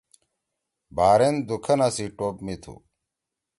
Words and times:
بحرین 0.95 1.35
دُو 1.47 1.55
کھنا 1.63 1.87
سی 1.95 2.05
ٹوپ 2.17 2.35
می 2.45 2.55
تُھو۔ 2.61 2.75